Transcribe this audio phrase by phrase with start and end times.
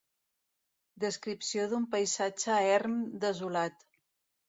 [1.03, 3.91] Descripció d'un paisatge erm desolat.